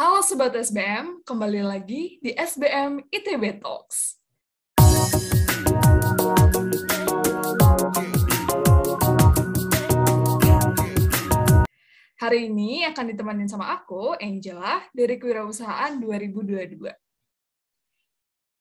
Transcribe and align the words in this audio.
Halo 0.00 0.24
Sobat 0.24 0.56
SBM, 0.56 1.20
kembali 1.28 1.60
lagi 1.60 2.16
di 2.24 2.32
SBM 2.32 3.04
ITB 3.12 3.60
Talks. 3.60 4.16
Hari 12.16 12.48
ini 12.48 12.88
akan 12.88 13.12
ditemenin 13.12 13.44
sama 13.44 13.76
aku, 13.76 14.16
Angela, 14.16 14.80
dari 14.96 15.20
Kewirausahaan 15.20 16.00
2022. 16.00 16.80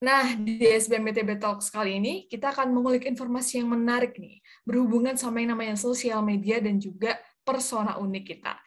Nah, 0.04 0.36
di 0.36 0.60
SBM 0.60 1.08
ITB 1.16 1.40
Talks 1.40 1.72
kali 1.72 2.04
ini, 2.04 2.28
kita 2.28 2.52
akan 2.52 2.68
mengulik 2.76 3.08
informasi 3.08 3.64
yang 3.64 3.72
menarik 3.72 4.20
nih, 4.20 4.44
berhubungan 4.68 5.16
sama 5.16 5.40
yang 5.40 5.56
namanya 5.56 5.80
sosial 5.80 6.20
media 6.20 6.60
dan 6.60 6.84
juga 6.84 7.16
persona 7.48 7.96
unik 7.96 8.26
kita. 8.28 8.60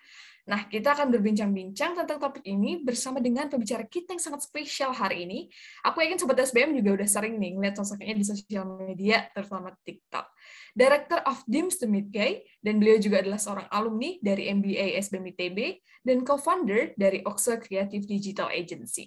Nah, 0.43 0.67
kita 0.67 0.99
akan 0.99 1.15
berbincang-bincang 1.15 1.95
tentang 1.95 2.19
topik 2.19 2.43
ini 2.43 2.83
bersama 2.83 3.23
dengan 3.23 3.47
pembicara 3.47 3.87
kita 3.87 4.11
yang 4.11 4.23
sangat 4.23 4.43
spesial 4.43 4.91
hari 4.91 5.23
ini. 5.23 5.47
Aku 5.87 6.03
yakin 6.03 6.19
Sobat 6.19 6.35
SBM 6.43 6.75
juga 6.75 6.99
udah 6.99 7.07
sering 7.07 7.39
nih 7.39 7.55
ngeliat 7.55 7.79
sosoknya 7.79 8.11
di 8.19 8.27
sosial 8.27 8.67
media, 8.83 9.31
terutama 9.31 9.71
TikTok. 9.87 10.27
Director 10.75 11.23
of 11.31 11.47
DIMS 11.47 11.79
The 11.79 11.87
Guy, 12.11 12.43
dan 12.59 12.83
beliau 12.83 12.99
juga 12.99 13.23
adalah 13.23 13.39
seorang 13.39 13.71
alumni 13.71 14.19
dari 14.19 14.51
MBA 14.51 14.99
SBM 14.99 15.31
ITB, 15.31 15.59
dan 16.03 16.27
co-founder 16.27 16.99
dari 16.99 17.23
Oxa 17.23 17.63
Creative 17.63 18.03
Digital 18.03 18.51
Agency. 18.51 19.07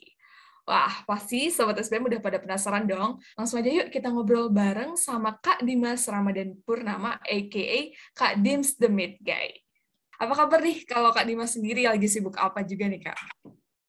Wah, 0.63 1.03
pasti 1.03 1.51
Sobat 1.51 1.75
SBM 1.83 2.15
udah 2.15 2.23
pada 2.23 2.39
penasaran 2.39 2.87
dong. 2.87 3.19
Langsung 3.35 3.59
aja 3.59 3.69
yuk 3.69 3.91
kita 3.91 4.07
ngobrol 4.07 4.47
bareng 4.47 4.95
sama 4.95 5.35
Kak 5.43 5.67
Dimas 5.67 6.07
Ramadan 6.07 6.55
Purnama, 6.63 7.19
a.k.a. 7.27 7.91
Kak 8.15 8.39
Dims 8.39 8.79
The 8.79 8.87
Guy. 9.19 9.64
Apa 10.15 10.31
kabar 10.31 10.63
nih 10.63 10.87
kalau 10.87 11.11
Kak 11.11 11.27
Dimas 11.27 11.51
sendiri 11.51 11.91
lagi 11.91 12.07
sibuk 12.07 12.39
apa 12.39 12.63
juga 12.63 12.87
nih 12.87 13.03
Kak? 13.03 13.19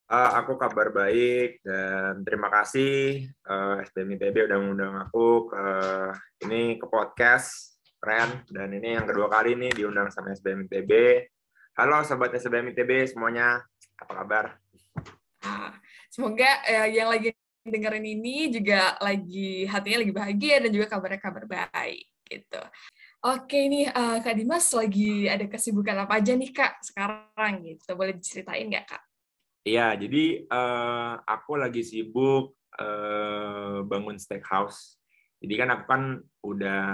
Uh, 0.07 0.31
aku 0.43 0.59
kabar 0.59 0.91
baik 0.91 1.63
dan 1.63 2.23
terima 2.27 2.51
kasih 2.51 3.27
uh, 3.47 3.79
SBM 3.83 4.19
ITB 4.19 4.51
udah 4.51 4.59
mengundang 4.59 4.95
aku 5.03 5.51
ke 5.51 5.67
ini 6.47 6.79
ke 6.79 6.87
podcast 6.87 7.79
keren 8.03 8.43
dan 8.51 8.71
ini 8.75 8.99
yang 8.99 9.07
kedua 9.07 9.31
kali 9.31 9.55
nih 9.55 9.71
diundang 9.71 10.11
sama 10.11 10.35
SBM 10.35 10.67
ITB. 10.67 11.23
Halo 11.79 12.03
sobat 12.03 12.35
SBM 12.35 12.75
ITB 12.75 13.07
semuanya, 13.07 13.63
apa 13.95 14.13
kabar? 14.23 14.45
Nah, 15.47 15.79
semoga 16.11 16.51
uh, 16.67 16.91
yang 16.91 17.07
lagi 17.07 17.35
dengerin 17.63 18.07
ini 18.19 18.51
juga 18.51 18.99
lagi 18.99 19.67
hatinya 19.67 20.03
lagi 20.03 20.15
bahagia 20.15 20.57
dan 20.67 20.71
juga 20.75 20.87
kabarnya 20.91 21.23
kabar 21.23 21.47
baik 21.47 22.07
gitu. 22.27 22.63
Oke 23.25 23.67
nih, 23.67 23.89
uh, 23.91 24.21
Kak 24.21 24.37
Dimas 24.37 24.69
lagi 24.77 25.25
ada 25.27 25.49
kesibukan 25.49 26.05
apa 26.05 26.21
aja 26.21 26.37
nih 26.37 26.53
Kak 26.53 26.85
sekarang 26.85 27.65
gitu? 27.65 27.97
Boleh 27.97 28.13
diceritain 28.13 28.69
nggak 28.69 28.87
Kak? 28.87 29.03
Iya, 29.67 29.99
jadi 29.99 30.47
uh, 30.47 31.19
aku 31.27 31.59
lagi 31.59 31.83
sibuk 31.83 32.55
uh, 32.79 33.83
bangun 33.83 34.21
steakhouse. 34.21 35.01
Jadi 35.43 35.55
kan 35.59 35.69
aku 35.75 35.85
kan 35.91 36.03
udah 36.45 36.85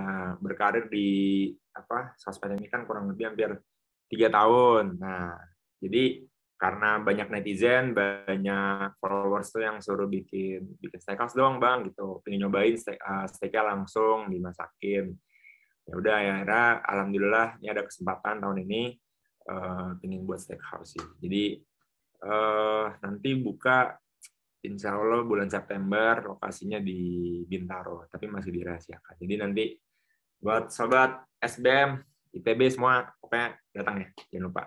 berkarir 0.40 0.88
di 0.88 1.50
apa 1.76 2.16
sosmed 2.16 2.56
ini 2.56 2.68
kan 2.72 2.88
kurang 2.88 3.12
lebih 3.12 3.28
hampir 3.28 3.60
tiga 4.08 4.32
tahun. 4.32 4.96
Nah, 4.96 5.36
jadi 5.84 6.24
karena 6.56 7.02
banyak 7.02 7.28
netizen, 7.28 7.90
banyak 7.92 8.94
followers 9.02 9.50
tuh 9.50 9.66
yang 9.66 9.82
suruh 9.82 10.06
bikin 10.06 10.78
bikin 10.78 11.00
steakhouse 11.02 11.34
doang 11.34 11.58
bang 11.58 11.90
gitu, 11.90 12.22
pengen 12.22 12.46
nyobain 12.46 12.78
steak, 12.78 13.02
uh, 13.02 13.26
steaknya 13.26 13.74
langsung 13.74 14.30
dimasakin 14.30 15.12
ya 15.82 15.94
udah 15.98 16.16
ya 16.22 16.32
akhirnya 16.38 16.66
alhamdulillah 16.86 17.48
ini 17.58 17.68
ada 17.68 17.82
kesempatan 17.82 18.38
tahun 18.38 18.58
ini 18.64 18.82
uh, 19.50 19.98
pengen 19.98 20.22
buat 20.22 20.38
steakhouse 20.38 20.94
sih. 20.94 21.04
Jadi 21.18 21.58
uh, 22.22 22.86
nanti 23.02 23.30
buka 23.38 23.98
insya 24.62 24.94
Allah 24.94 25.26
bulan 25.26 25.50
September 25.50 26.22
lokasinya 26.22 26.78
di 26.78 27.42
Bintaro 27.46 28.06
tapi 28.06 28.30
masih 28.30 28.54
dirahasiakan. 28.54 29.14
Jadi 29.18 29.34
nanti 29.34 29.64
buat 30.42 30.70
sobat 30.70 31.22
SBM 31.42 31.98
ITB 32.32 32.60
semua 32.70 33.10
pokoknya 33.18 33.58
datang 33.74 33.96
ya 34.02 34.08
jangan 34.30 34.46
lupa. 34.48 34.64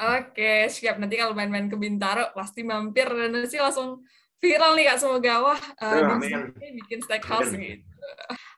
Oke, 0.00 0.72
siap. 0.72 0.96
Nanti 0.96 1.20
kalau 1.20 1.36
main-main 1.36 1.68
ke 1.68 1.76
Bintaro, 1.76 2.32
pasti 2.32 2.64
mampir. 2.64 3.04
Dan 3.04 3.36
nanti 3.36 3.60
langsung 3.60 4.00
viral 4.40 4.72
nih 4.74 4.84
Kak. 4.90 4.98
Semoga 4.98 5.32
wah, 5.44 5.60
uh, 5.84 6.16
bikin 6.80 6.98
steakhouse 7.04 7.52
gitu. 7.54 7.84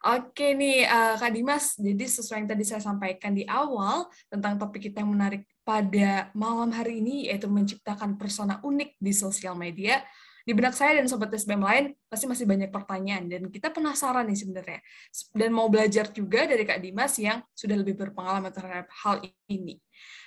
Oke 0.02 0.54
nih, 0.58 0.86
uh, 0.86 1.14
Kak 1.18 1.30
Dimas. 1.30 1.78
Jadi 1.78 2.04
sesuai 2.06 2.42
yang 2.42 2.50
tadi 2.50 2.64
saya 2.66 2.82
sampaikan 2.82 3.34
di 3.34 3.46
awal 3.46 4.10
tentang 4.26 4.58
topik 4.58 4.90
kita 4.90 5.02
yang 5.02 5.14
menarik 5.14 5.46
pada 5.62 6.30
malam 6.34 6.74
hari 6.74 6.98
ini, 6.98 7.30
yaitu 7.30 7.46
menciptakan 7.46 8.18
persona 8.18 8.58
unik 8.66 8.98
di 8.98 9.12
sosial 9.14 9.54
media. 9.54 10.02
Di 10.42 10.50
benak 10.58 10.74
saya 10.74 10.98
dan 10.98 11.06
sobat 11.06 11.30
SBM 11.30 11.62
lain 11.62 11.84
pasti 12.10 12.26
masih 12.26 12.50
banyak 12.50 12.74
pertanyaan 12.74 13.30
dan 13.30 13.46
kita 13.46 13.70
penasaran 13.70 14.26
nih 14.26 14.34
sebenarnya 14.42 14.80
dan 15.38 15.54
mau 15.54 15.70
belajar 15.70 16.10
juga 16.10 16.50
dari 16.50 16.66
Kak 16.66 16.82
Dimas 16.82 17.14
yang 17.22 17.46
sudah 17.54 17.78
lebih 17.78 17.94
berpengalaman 17.94 18.50
terhadap 18.50 18.90
hal 18.90 19.22
ini. 19.46 19.78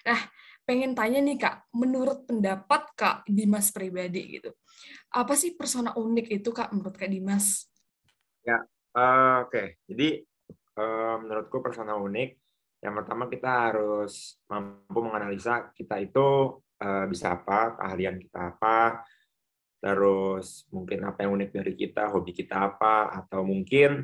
Nah, 0.07 0.23
pengen 0.65 0.97
tanya 0.97 1.21
nih 1.21 1.37
Kak, 1.37 1.69
menurut 1.71 2.25
pendapat 2.25 2.91
Kak 2.97 3.17
Dimas 3.29 3.69
pribadi 3.69 4.41
gitu, 4.41 4.51
apa 5.13 5.37
sih 5.37 5.53
persona 5.53 5.93
unik 5.93 6.27
itu 6.41 6.49
Kak 6.49 6.73
menurut 6.73 6.97
Kak 6.97 7.09
Dimas? 7.09 7.69
Ya, 8.45 8.65
Uh, 8.95 9.43
Oke, 9.43 9.51
okay. 9.51 9.67
jadi 9.91 10.23
uh, 10.79 11.19
menurutku 11.19 11.59
persona 11.59 11.99
unik. 11.99 12.39
Yang 12.79 12.93
pertama 13.03 13.27
kita 13.27 13.51
harus 13.67 14.39
mampu 14.47 14.99
menganalisa 15.03 15.75
kita 15.75 15.99
itu 15.99 16.55
uh, 16.79 17.03
bisa 17.11 17.35
apa, 17.35 17.75
keahlian 17.75 18.23
kita 18.23 18.55
apa, 18.55 19.03
terus 19.83 20.63
mungkin 20.71 21.03
apa 21.03 21.27
yang 21.27 21.35
unik 21.35 21.49
dari 21.51 21.73
kita, 21.75 22.07
hobi 22.07 22.31
kita 22.31 22.71
apa, 22.71 23.11
atau 23.11 23.43
mungkin 23.43 23.99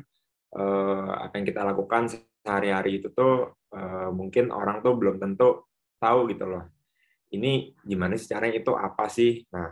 uh, 0.60 1.12
apa 1.24 1.40
yang 1.40 1.48
kita 1.48 1.64
lakukan 1.64 2.12
sehari-hari 2.12 3.00
itu 3.00 3.08
tuh 3.16 3.56
uh, 3.72 4.12
mungkin 4.12 4.52
orang 4.52 4.84
tuh 4.84 4.92
belum 4.92 5.16
tentu 5.24 5.71
tahu 6.02 6.34
gitu 6.34 6.50
loh. 6.50 6.66
Ini 7.30 7.78
gimana 7.86 8.18
sih 8.18 8.26
caranya 8.26 8.58
itu 8.58 8.74
apa 8.74 9.06
sih? 9.06 9.46
Nah, 9.54 9.70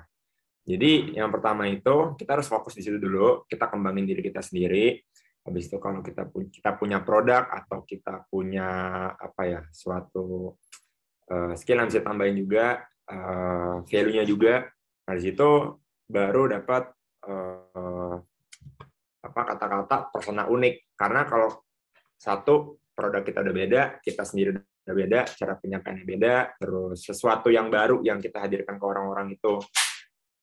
jadi 0.64 1.18
yang 1.18 1.34
pertama 1.34 1.66
itu 1.66 2.14
kita 2.14 2.38
harus 2.38 2.46
fokus 2.46 2.78
di 2.78 2.86
situ 2.86 2.96
dulu, 3.02 3.42
kita 3.50 3.66
kembangin 3.66 4.06
diri 4.06 4.22
kita 4.22 4.38
sendiri. 4.38 5.02
Habis 5.42 5.66
itu 5.66 5.76
kalau 5.82 5.98
kita 6.04 6.30
punya 6.30 6.48
kita 6.52 6.70
punya 6.78 6.98
produk 7.02 7.50
atau 7.50 7.82
kita 7.82 8.30
punya 8.30 8.68
apa 9.18 9.42
ya 9.50 9.60
suatu 9.74 10.54
uh, 11.32 11.52
skill 11.58 11.82
yang 11.82 11.88
bisa 11.90 12.06
tambahin 12.06 12.36
juga 12.38 12.86
uh, 13.10 13.82
value-nya 13.82 14.22
juga. 14.22 14.70
Nah, 15.08 15.14
di 15.18 15.22
situ 15.26 15.74
baru 16.06 16.54
dapat 16.54 16.92
uh, 17.26 18.16
apa 19.20 19.40
kata-kata 19.52 20.12
persona 20.14 20.46
unik. 20.46 20.94
Karena 20.96 21.26
kalau 21.26 21.50
satu 22.20 22.78
produk 22.92 23.24
kita 23.24 23.40
udah 23.40 23.54
beda, 23.56 23.82
kita 24.04 24.22
sendiri 24.28 24.60
beda, 24.92 25.20
cara 25.34 25.54
penyampaiannya 25.56 26.06
beda, 26.06 26.34
terus 26.58 27.04
sesuatu 27.04 27.48
yang 27.48 27.68
baru 27.68 28.02
yang 28.04 28.18
kita 28.18 28.42
hadirkan 28.42 28.76
ke 28.76 28.84
orang-orang 28.84 29.34
itu 29.34 29.60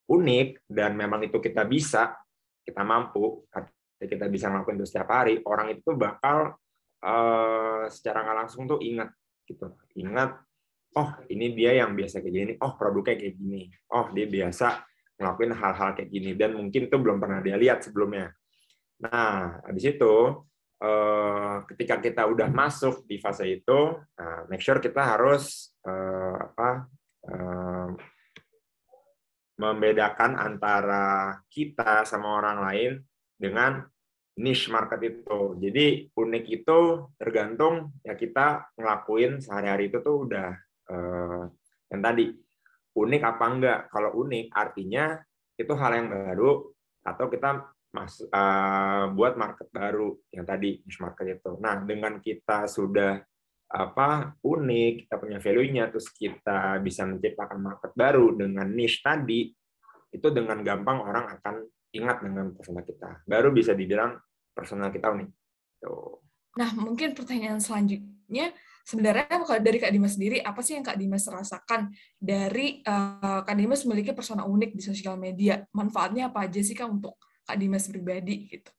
unik 0.08 0.68
dan 0.72 0.96
memang 0.96 1.24
itu 1.28 1.38
kita 1.38 1.68
bisa, 1.68 2.16
kita 2.64 2.82
mampu, 2.84 3.44
kita 4.00 4.26
bisa 4.32 4.48
ngelakuin 4.48 4.80
itu 4.80 4.88
setiap 4.88 5.10
hari, 5.12 5.44
orang 5.44 5.76
itu 5.76 5.94
bakal 5.98 6.56
uh, 7.04 7.86
secara 7.92 8.24
nggak 8.24 8.38
langsung 8.46 8.64
tuh 8.70 8.80
ingat 8.80 9.12
gitu, 9.48 9.72
ingat 10.00 10.40
oh 10.96 11.10
ini 11.30 11.54
dia 11.54 11.78
yang 11.78 11.94
biasa 11.94 12.24
kayak 12.24 12.34
gini, 12.34 12.54
oh 12.64 12.74
produknya 12.80 13.16
kayak 13.20 13.36
gini, 13.38 13.70
oh 13.94 14.10
dia 14.16 14.26
biasa 14.26 14.82
ngelakuin 15.18 15.54
hal-hal 15.54 15.90
kayak 15.98 16.10
gini 16.14 16.32
dan 16.38 16.54
mungkin 16.54 16.88
itu 16.88 16.96
belum 16.98 17.18
pernah 17.18 17.42
dia 17.42 17.58
lihat 17.58 17.82
sebelumnya. 17.86 18.34
Nah, 19.02 19.62
habis 19.66 19.86
itu 19.86 20.14
ketika 21.66 21.98
kita 21.98 22.24
udah 22.30 22.54
masuk 22.54 23.10
di 23.10 23.18
fase 23.18 23.50
itu, 23.50 23.98
uh, 23.98 24.42
make 24.46 24.62
sure 24.62 24.78
kita 24.78 25.18
harus 25.18 25.74
uh, 25.82 26.38
apa 26.38 26.70
uh, 27.26 27.90
membedakan 29.58 30.38
antara 30.38 31.34
kita 31.50 32.06
sama 32.06 32.38
orang 32.38 32.58
lain 32.62 32.92
dengan 33.34 33.82
niche 34.38 34.70
market 34.70 35.02
itu. 35.02 35.58
Jadi 35.58 36.14
unik 36.14 36.46
itu 36.46 36.80
tergantung 37.18 37.98
ya 38.06 38.14
kita 38.14 38.70
ngelakuin 38.78 39.42
sehari-hari 39.42 39.90
itu 39.90 39.98
tuh 40.06 40.30
udah 40.30 40.54
yang 41.90 42.00
tadi 42.06 42.32
unik 42.94 43.22
apa 43.26 43.46
enggak. 43.50 43.80
Kalau 43.90 44.14
unik 44.14 44.54
artinya 44.54 45.18
itu 45.58 45.74
hal 45.74 45.92
yang 45.98 46.08
baru 46.14 46.70
atau 47.02 47.26
kita 47.34 47.66
mas, 47.98 48.22
uh, 48.22 49.10
buat 49.18 49.34
market 49.34 49.74
baru 49.74 50.14
yang 50.30 50.46
tadi 50.46 50.86
niche 50.86 51.02
market 51.02 51.42
itu. 51.42 51.58
Nah 51.58 51.82
dengan 51.82 52.22
kita 52.22 52.70
sudah 52.70 53.18
apa 53.68 54.38
unik, 54.40 55.10
kita 55.10 55.16
punya 55.20 55.40
value-nya, 55.44 55.92
terus 55.92 56.08
kita 56.14 56.80
bisa 56.80 57.04
menciptakan 57.04 57.60
market 57.60 57.92
baru 57.98 58.38
dengan 58.38 58.70
niche 58.70 59.04
tadi, 59.04 59.52
itu 60.14 60.28
dengan 60.32 60.64
gampang 60.64 61.04
orang 61.04 61.26
akan 61.36 61.68
ingat 61.92 62.24
dengan 62.24 62.56
personal 62.56 62.86
kita. 62.88 63.28
Baru 63.28 63.52
bisa 63.52 63.76
dibilang 63.76 64.16
personal 64.56 64.88
kita 64.94 65.12
unik. 65.12 65.30
Tuh. 65.84 66.24
Nah, 66.58 66.72
mungkin 66.80 67.12
pertanyaan 67.12 67.60
selanjutnya, 67.60 68.56
sebenarnya 68.88 69.28
kalau 69.30 69.60
dari 69.60 69.78
Kak 69.84 69.92
Dimas 69.92 70.16
sendiri, 70.16 70.40
apa 70.40 70.64
sih 70.64 70.80
yang 70.80 70.86
Kak 70.88 70.98
Dimas 70.98 71.28
rasakan 71.28 71.92
dari 72.18 72.82
uh, 72.88 73.44
Kak 73.44 73.54
Dimas 73.54 73.84
memiliki 73.84 74.16
persona 74.16 74.48
unik 74.48 74.72
di 74.74 74.82
sosial 74.82 75.20
media? 75.20 75.60
Manfaatnya 75.76 76.32
apa 76.32 76.48
aja 76.48 76.64
sih 76.64 76.74
Kak 76.74 76.88
untuk 76.88 77.20
Kak 77.48 77.56
Dimas 77.56 77.88
pribadi 77.88 78.52
gitu? 78.52 78.72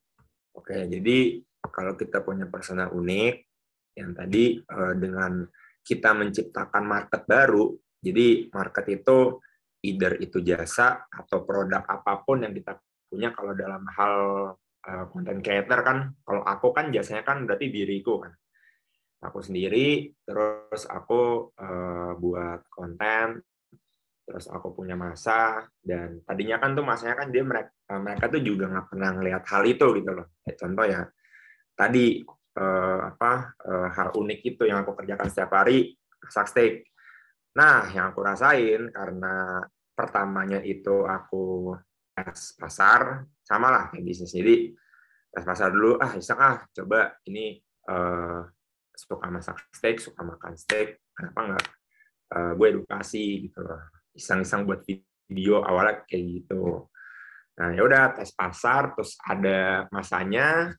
Oke, 0.52 0.84
jadi 0.84 1.40
kalau 1.72 1.96
kita 1.96 2.20
punya 2.20 2.44
persona 2.44 2.92
unik, 2.92 3.34
yang 3.96 4.12
tadi 4.12 4.60
uh, 4.60 4.94
dengan 4.94 5.42
kita 5.80 6.12
menciptakan 6.12 6.84
market 6.84 7.24
baru, 7.24 7.72
jadi 8.04 8.52
market 8.52 8.86
itu 8.92 9.40
either 9.82 10.20
itu 10.20 10.44
jasa 10.44 11.08
atau 11.08 11.48
produk 11.48 11.82
apa 11.86 12.22
pun 12.22 12.44
yang 12.44 12.52
kita 12.52 12.76
punya 13.08 13.32
kalau 13.32 13.56
dalam 13.56 13.88
hal 13.96 14.16
konten 15.10 15.38
uh, 15.38 15.42
creator 15.42 15.80
kan 15.82 15.98
kalau 16.22 16.42
aku 16.44 16.74
kan 16.74 16.90
jasanya 16.90 17.22
kan 17.22 17.46
berarti 17.46 17.70
diriku 17.70 18.22
kan 18.22 18.32
aku 19.22 19.42
sendiri 19.42 20.14
terus 20.22 20.86
aku 20.86 21.52
uh, 21.58 22.12
buat 22.18 22.66
konten 22.70 23.42
terus 24.28 24.44
aku 24.52 24.76
punya 24.76 24.92
masa 24.92 25.64
dan 25.80 26.20
tadinya 26.28 26.60
kan 26.60 26.76
tuh 26.76 26.84
masanya 26.84 27.16
kan 27.16 27.32
dia 27.32 27.40
mereka 27.40 27.72
mereka 27.96 28.28
tuh 28.28 28.44
juga 28.44 28.68
nggak 28.68 28.86
pernah 28.92 29.10
ngelihat 29.16 29.42
hal 29.48 29.62
itu 29.64 29.86
gitu 29.96 30.10
loh. 30.12 30.26
Ya, 30.44 30.52
contoh 30.60 30.84
ya 30.84 31.00
tadi 31.72 32.20
uh, 32.60 33.00
apa 33.08 33.32
uh, 33.64 33.88
hal 33.88 34.08
unik 34.12 34.40
itu 34.44 34.62
yang 34.68 34.84
aku 34.84 34.92
kerjakan 35.00 35.32
setiap 35.32 35.56
hari 35.56 35.96
masak 36.20 36.46
steak. 36.52 36.72
Nah 37.56 37.88
yang 37.88 38.12
aku 38.12 38.20
rasain 38.20 38.92
karena 38.92 39.64
pertamanya 39.96 40.60
itu 40.60 41.08
aku 41.08 41.72
tes 42.12 42.52
pasar 42.60 43.24
sama 43.40 43.72
lah 43.72 43.84
kayak 43.88 44.04
bisnis. 44.04 44.36
Jadi 44.36 44.76
tes 45.32 45.44
pasar 45.48 45.72
dulu 45.72 45.96
ah 45.96 46.12
iseng 46.20 46.36
ah 46.36 46.68
coba 46.68 47.16
ini 47.24 47.56
uh, 47.88 48.44
suka 48.92 49.30
masak 49.32 49.56
steak, 49.72 50.04
suka 50.04 50.20
makan 50.20 50.52
steak, 50.58 51.00
kenapa 51.16 51.40
nggak 51.48 51.66
uh, 52.36 52.52
gue 52.58 52.66
edukasi 52.76 53.48
gitu 53.48 53.64
loh. 53.64 53.97
Iseng-iseng 54.18 54.66
buat 54.66 54.82
video 54.82 55.62
awalnya 55.62 56.02
kayak 56.02 56.24
gitu. 56.26 56.90
Nah, 57.58 57.74
ya 57.74 57.82
udah 57.86 58.18
tes 58.18 58.34
pasar 58.34 58.94
terus 58.94 59.14
ada 59.22 59.86
masanya, 59.94 60.74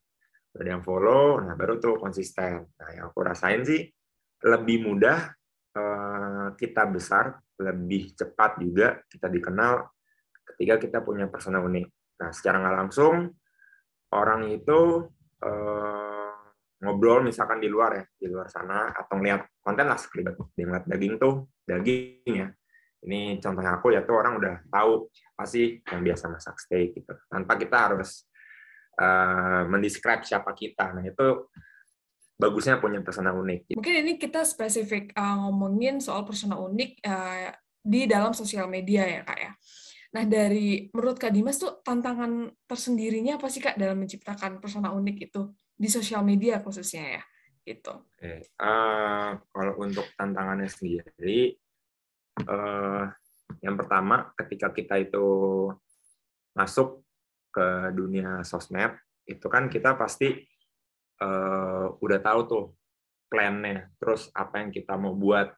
ada 0.55 0.67
yang 0.67 0.83
follow, 0.83 1.39
nah 1.39 1.55
baru 1.55 1.79
tuh 1.79 1.99
konsisten. 1.99 2.67
Nah, 2.67 2.89
yang 2.91 3.11
aku 3.11 3.19
rasain 3.23 3.63
sih 3.63 3.83
lebih 4.43 4.87
mudah 4.87 5.31
uh, 5.75 6.47
kita 6.55 6.87
besar, 6.87 7.35
lebih 7.59 8.15
cepat 8.15 8.59
juga 8.63 8.99
kita 9.11 9.27
dikenal 9.27 9.87
ketika 10.55 10.75
kita 10.79 10.97
punya 11.03 11.27
persona 11.27 11.59
unik. 11.59 11.87
Nah, 12.19 12.31
secara 12.31 12.63
nggak 12.63 12.75
langsung 12.75 13.15
orang 14.15 14.49
itu 14.51 15.07
uh, 15.43 16.19
ngobrol 16.79 17.27
misalkan 17.27 17.59
di 17.59 17.67
luar 17.67 17.99
ya 17.99 18.03
di 18.15 18.27
luar 18.31 18.47
sana 18.47 18.95
atau 18.95 19.19
ngeliat 19.19 19.59
konten 19.59 19.85
lah 19.85 19.99
sekelibat 19.99 20.39
dia 20.55 20.63
ngeliat 20.63 20.85
daging 20.87 21.13
tuh 21.19 21.33
daging 21.67 22.33
ya 22.39 22.47
ini 23.05 23.39
contohnya 23.39 23.79
aku 23.79 23.95
ya 23.95 24.03
tuh 24.03 24.15
orang 24.19 24.39
udah 24.39 24.55
tahu 24.67 25.07
siapa 25.13 25.43
sih 25.47 25.79
yang 25.87 26.01
biasa 26.03 26.25
masak 26.27 26.55
steak 26.59 26.99
gitu 26.99 27.13
tanpa 27.31 27.55
kita 27.55 27.77
harus 27.77 28.27
uh, 28.99 29.63
mendescribe 29.67 30.23
siapa 30.23 30.51
kita 30.55 30.91
nah 30.95 31.03
itu 31.03 31.47
bagusnya 32.39 32.79
punya 32.79 32.99
persona 33.03 33.35
unik 33.35 33.75
mungkin 33.75 33.95
ini 34.03 34.13
kita 34.19 34.43
spesifik 34.43 35.15
uh, 35.15 35.47
ngomongin 35.47 36.03
soal 36.03 36.27
persona 36.27 36.59
unik 36.59 36.91
uh, 37.03 37.51
di 37.79 38.07
dalam 38.07 38.35
sosial 38.35 38.67
media 38.67 39.07
ya 39.07 39.23
kak 39.23 39.39
ya 39.39 39.53
Nah, 40.09 40.25
dari 40.25 40.89
menurut 40.89 41.21
Kak 41.21 41.29
Dimas 41.29 41.61
tuh 41.61 41.85
tantangan 41.85 42.49
tersendirinya 42.65 43.37
apa 43.37 43.45
sih 43.45 43.61
Kak 43.61 43.77
dalam 43.77 44.01
menciptakan 44.01 44.57
persona 44.57 44.89
unik 44.89 45.17
itu? 45.29 45.53
di 45.79 45.87
sosial 45.87 46.27
media 46.27 46.59
khususnya 46.59 47.03
ya 47.17 47.23
gitu. 47.63 47.95
Oke, 47.95 48.51
uh, 48.59 49.39
kalau 49.55 49.73
untuk 49.79 50.03
tantangannya 50.19 50.67
sendiri, 50.67 51.55
uh, 52.45 53.03
yang 53.59 53.75
pertama 53.75 54.31
ketika 54.37 54.71
kita 54.71 54.95
itu 55.01 55.27
masuk 56.53 57.03
ke 57.49 57.91
dunia 57.97 58.45
sosmed, 58.45 58.93
itu 59.25 59.47
kan 59.49 59.67
kita 59.67 59.97
pasti 59.97 60.37
uh, 61.21 61.91
udah 61.97 62.19
tahu 62.21 62.39
tuh 62.45 62.65
plannya, 63.29 63.89
terus 64.01 64.29
apa 64.33 64.61
yang 64.61 64.69
kita 64.73 64.97
mau 64.97 65.13
buat 65.13 65.49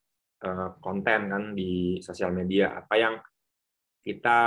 uh, 0.43 0.69
konten 0.83 1.31
kan 1.31 1.43
di 1.55 1.99
sosial 2.03 2.31
media, 2.35 2.79
apa 2.79 2.95
yang 2.99 3.15
kita 4.01 4.39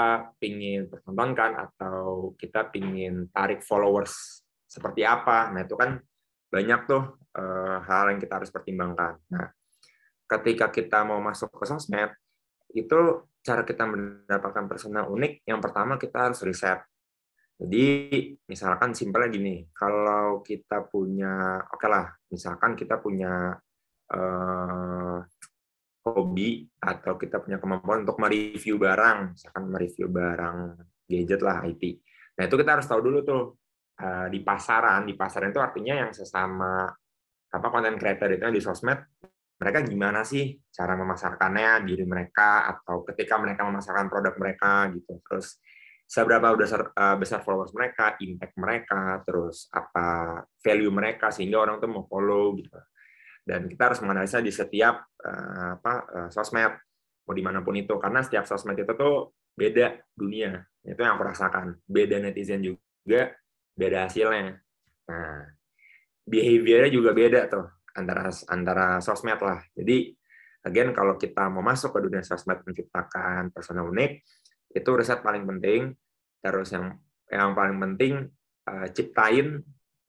pingin 0.43 0.91
pertontonkan 0.91 1.55
atau 1.55 2.35
kita 2.35 2.75
pingin 2.75 3.31
tarik 3.31 3.63
followers 3.63 4.43
seperti 4.67 5.07
apa. 5.07 5.55
Nah, 5.55 5.63
itu 5.63 5.79
kan 5.79 6.03
banyak 6.51 6.81
tuh 6.91 7.23
uh, 7.39 7.79
hal 7.87 8.11
yang 8.11 8.19
kita 8.19 8.43
harus 8.43 8.51
pertimbangkan. 8.51 9.15
Nah, 9.31 9.47
ketika 10.27 10.75
kita 10.75 11.07
mau 11.07 11.23
masuk 11.23 11.55
ke 11.55 11.65
sosmed, 11.71 12.11
itu 12.75 13.31
cara 13.45 13.63
kita 13.63 13.85
mendapatkan 13.87 14.65
persona 14.67 15.07
unik, 15.07 15.47
yang 15.47 15.63
pertama 15.63 15.97
kita 15.97 16.31
harus 16.31 16.43
riset. 16.43 16.83
Jadi, 17.55 17.87
misalkan 18.51 18.99
simpelnya 18.99 19.31
gini, 19.31 19.55
kalau 19.71 20.43
kita 20.43 20.91
punya, 20.91 21.63
oke 21.71 21.79
okay 21.79 21.89
lah, 21.89 22.07
misalkan 22.29 22.75
kita 22.75 22.99
punya 22.99 23.55
uh, 24.11 25.19
hobi 26.05 26.67
atau 26.83 27.15
kita 27.15 27.39
punya 27.39 27.63
kemampuan 27.63 28.03
untuk 28.03 28.19
mereview 28.19 28.77
barang, 28.77 29.39
misalkan 29.39 29.65
mereview 29.71 30.11
barang 30.11 30.57
gadget 31.07 31.41
lah 31.47 31.63
IT. 31.63 31.83
Nah 32.35 32.43
itu 32.51 32.57
kita 32.59 32.71
harus 32.75 32.91
tahu 32.91 33.01
dulu 33.07 33.19
tuh 33.23 33.43
Eh, 33.95 34.27
di 34.27 34.43
pasaran, 34.43 35.07
di 35.07 35.15
pasaran 35.15 35.55
itu 35.55 35.63
artinya 35.63 35.95
yang 35.95 36.11
sesama 36.11 36.91
apa 37.55 37.67
konten 37.71 37.95
creator 37.95 38.27
itu 38.35 38.43
di 38.51 38.59
sosmed, 38.59 38.99
mereka 39.55 39.79
gimana 39.87 40.27
sih 40.27 40.59
cara 40.69 40.99
memasarkannya 40.99 41.87
diri 41.87 42.05
mereka 42.05 42.67
atau 42.75 43.07
ketika 43.07 43.39
mereka 43.39 43.63
memasarkan 43.63 44.11
produk 44.11 44.35
mereka 44.37 44.91
gitu. 44.91 45.23
Terus 45.23 45.63
seberapa 46.05 46.53
besar 46.59 46.91
uh, 46.91 47.17
besar 47.17 47.41
followers 47.47 47.73
mereka, 47.73 48.19
impact 48.21 48.55
mereka, 48.59 49.23
terus 49.23 49.71
apa 49.71 50.41
value 50.61 50.91
mereka 50.91 51.31
sehingga 51.31 51.63
orang 51.63 51.79
tuh 51.79 51.91
mau 51.91 52.05
follow 52.05 52.59
gitu. 52.59 52.77
Dan 53.45 53.69
kita 53.69 53.93
harus 53.93 54.01
menganalisa 54.03 54.43
di 54.43 54.51
setiap 54.51 55.07
uh, 55.23 55.79
apa 55.79 55.95
uh, 56.11 56.29
sosmed 56.35 56.75
mau 57.25 57.33
di 57.33 57.41
mana 57.41 57.65
pun 57.65 57.73
itu 57.73 57.97
karena 57.97 58.21
setiap 58.21 58.45
sosmed 58.45 58.77
itu 58.77 58.93
tuh 58.93 59.33
beda 59.55 59.97
dunia 60.13 60.61
itu 60.85 61.01
yang 61.01 61.17
aku 61.17 61.25
rasakan 61.25 61.81
beda 61.89 62.21
netizen 62.21 62.61
juga 62.61 63.33
beda 63.73 64.11
hasilnya. 64.11 64.61
Nah, 65.09 65.41
behaviornya 66.29 66.91
juga 66.93 67.17
beda 67.17 67.41
tuh 67.49 67.65
antara 67.95 68.31
antara 68.51 68.87
sosmed 68.99 69.41
lah. 69.41 69.63
Jadi, 69.73 70.13
again 70.67 70.91
kalau 70.91 71.15
kita 71.17 71.47
mau 71.49 71.63
masuk 71.63 71.95
ke 71.95 71.99
dunia 72.05 72.23
sosmed 72.27 72.61
menciptakan 72.67 73.55
persona 73.55 73.87
unik, 73.87 74.13
itu 74.75 74.91
riset 74.95 75.23
paling 75.23 75.47
penting. 75.47 75.95
Terus 76.43 76.75
yang 76.75 76.99
yang 77.31 77.57
paling 77.57 77.79
penting 77.81 78.29
uh, 78.69 78.87
ciptain 78.93 79.63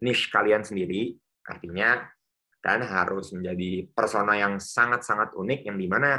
niche 0.04 0.28
kalian 0.34 0.66
sendiri. 0.66 1.16
Artinya 1.46 2.02
kalian 2.60 2.86
harus 2.90 3.30
menjadi 3.38 3.86
persona 3.94 4.34
yang 4.42 4.58
sangat-sangat 4.58 5.38
unik 5.38 5.70
yang 5.70 5.78
di 5.78 5.86
mana 5.86 6.18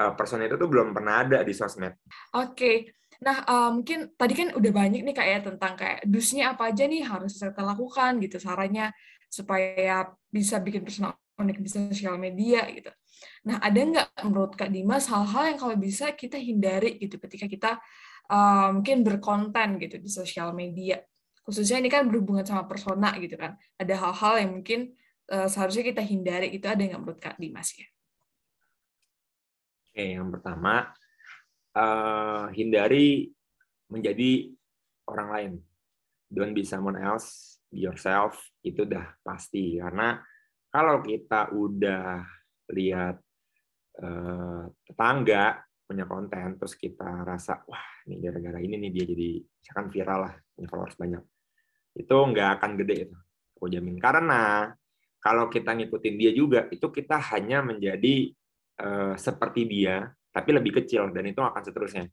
uh, 0.00 0.12
persona 0.16 0.48
itu 0.48 0.56
tuh 0.56 0.66
belum 0.66 0.96
pernah 0.96 1.22
ada 1.22 1.44
di 1.44 1.52
sosmed. 1.52 1.92
Oke, 2.32 2.56
okay. 2.56 2.76
Nah, 3.18 3.42
uh, 3.42 3.70
mungkin 3.74 4.14
tadi 4.14 4.34
kan 4.38 4.54
udah 4.54 4.72
banyak 4.72 5.02
nih 5.02 5.16
kayak 5.16 5.42
tentang 5.42 5.74
kayak 5.74 6.06
dusnya 6.06 6.54
apa 6.54 6.70
aja 6.70 6.86
nih 6.86 7.02
harus 7.02 7.34
kita 7.34 7.62
lakukan 7.66 8.22
gitu 8.22 8.38
sarannya 8.38 8.94
supaya 9.28 10.08
bisa 10.28 10.58
bikin 10.58 10.82
personal 10.84 11.16
unik 11.38 11.58
di 11.62 11.68
sosial 11.70 12.18
media 12.18 12.66
gitu. 12.72 12.90
Nah, 13.46 13.62
ada 13.62 13.78
nggak 13.78 14.08
menurut 14.26 14.52
Kak 14.58 14.74
Dimas 14.74 15.06
hal-hal 15.06 15.54
yang 15.54 15.58
kalau 15.58 15.76
bisa 15.78 16.10
kita 16.12 16.34
hindari 16.34 16.98
gitu 16.98 17.16
ketika 17.22 17.46
kita 17.46 17.70
uh, 18.28 18.74
mungkin 18.74 19.06
berkonten 19.06 19.78
gitu 19.78 19.96
di 20.02 20.10
sosial 20.10 20.50
media. 20.52 20.98
Khususnya 21.46 21.80
ini 21.80 21.88
kan 21.88 22.04
berhubungan 22.10 22.44
sama 22.44 22.66
persona 22.66 23.14
gitu 23.22 23.38
kan. 23.38 23.56
Ada 23.78 23.94
hal-hal 23.96 24.34
yang 24.42 24.50
mungkin 24.60 24.92
uh, 25.30 25.48
seharusnya 25.48 25.86
kita 25.86 26.02
hindari 26.02 26.52
itu 26.52 26.66
ada 26.66 26.82
nggak 26.82 27.00
menurut 27.00 27.20
Kak 27.22 27.38
Dimas 27.38 27.72
ya? 27.78 27.86
Oke, 29.88 30.04
yang 30.14 30.28
pertama 30.28 30.92
uh, 31.74 32.50
hindari 32.52 33.30
menjadi 33.88 34.52
orang 35.08 35.28
lain. 35.32 35.52
Don't 36.28 36.52
be 36.52 36.60
someone 36.60 37.00
else, 37.00 37.57
yourself. 37.72 38.38
Itu 38.60 38.84
udah 38.88 39.18
pasti. 39.20 39.78
Karena 39.78 40.16
kalau 40.68 41.00
kita 41.00 41.52
udah 41.54 42.22
lihat 42.72 43.16
uh, 44.04 44.64
tetangga 44.84 45.64
punya 45.88 46.04
konten, 46.04 46.60
terus 46.60 46.76
kita 46.76 47.24
rasa, 47.24 47.64
wah 47.64 47.86
ini 48.04 48.20
gara-gara 48.20 48.60
ini 48.60 48.76
nih 48.76 48.90
dia 48.92 49.04
jadi, 49.08 49.30
misalkan 49.40 49.86
viral 49.88 50.20
lah, 50.28 50.34
punya 50.52 50.68
followers 50.68 50.96
banyak. 51.00 51.22
Itu 51.96 52.16
nggak 52.28 52.60
akan 52.60 52.70
gede 52.76 52.96
itu, 53.08 53.16
aku 53.56 53.72
jamin. 53.72 53.96
Karena 53.96 54.68
kalau 55.16 55.48
kita 55.48 55.72
ngikutin 55.72 56.14
dia 56.20 56.32
juga, 56.36 56.68
itu 56.68 56.92
kita 56.92 57.16
hanya 57.32 57.64
menjadi 57.64 58.28
uh, 58.84 59.16
seperti 59.16 59.64
dia, 59.64 60.12
tapi 60.28 60.52
lebih 60.52 60.76
kecil 60.84 61.08
dan 61.08 61.24
itu 61.24 61.40
akan 61.40 61.62
seterusnya 61.64 62.04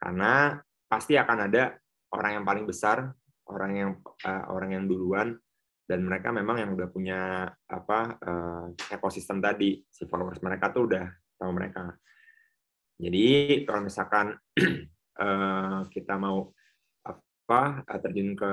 karena 0.00 0.56
pasti 0.88 1.14
akan 1.20 1.38
ada 1.46 1.76
orang 2.16 2.40
yang 2.40 2.44
paling 2.48 2.64
besar 2.64 3.12
orang 3.50 3.72
yang 3.74 3.90
uh, 4.24 4.44
orang 4.54 4.70
yang 4.78 4.84
duluan 4.86 5.34
dan 5.90 6.06
mereka 6.06 6.30
memang 6.30 6.62
yang 6.62 6.70
udah 6.78 6.88
punya 6.88 7.50
apa 7.66 7.98
uh, 8.22 8.66
ekosistem 8.94 9.42
tadi 9.42 9.82
si 9.90 10.06
followers 10.06 10.38
mereka 10.38 10.70
tuh 10.70 10.86
udah 10.86 11.06
tahu 11.34 11.50
mereka. 11.50 11.98
Jadi 13.00 13.26
kalau 13.66 13.82
misalkan 13.82 14.38
uh, 15.18 15.82
kita 15.94 16.14
mau 16.14 16.54
apa 17.50 17.82
terjun 17.98 18.38
ke 18.38 18.52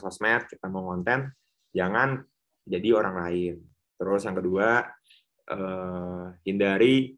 sosmed 0.00 0.48
kita 0.48 0.72
mau 0.72 0.88
konten 0.88 1.28
jangan 1.76 2.24
jadi 2.64 2.96
orang 2.96 3.16
lain. 3.20 3.54
Terus 4.00 4.24
yang 4.24 4.36
kedua 4.40 4.88
uh, 5.52 6.24
hindari 6.48 7.12